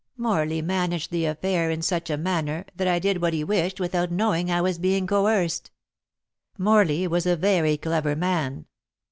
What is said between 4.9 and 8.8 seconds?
coerced." "Morley was a very clever man."